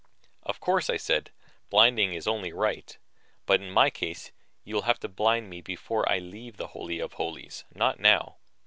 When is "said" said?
0.97-1.29